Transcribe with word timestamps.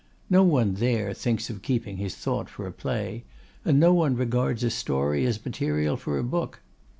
No 0.31 0.41
one 0.41 0.73
there 0.73 1.13
thinks 1.13 1.51
of 1.51 1.61
keeping 1.61 1.97
his 1.97 2.15
thought 2.15 2.49
for 2.49 2.65
a 2.65 2.71
play; 2.71 3.23
and 3.63 3.79
no 3.79 3.93
one 3.93 4.15
regards 4.15 4.63
a 4.63 4.71
story 4.71 5.27
as 5.27 5.45
material 5.45 5.95
for 5.95 6.17
a 6.17 6.23
book. 6.23 6.59